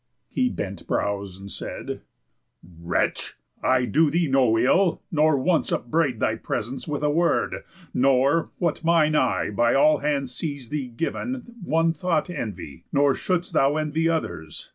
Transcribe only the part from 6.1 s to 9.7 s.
Thy presence with a word, nor, what mine eye